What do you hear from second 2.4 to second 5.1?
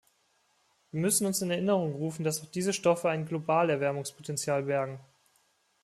auch diese Stoffe ein Globalerwärmungspotenzial bergen.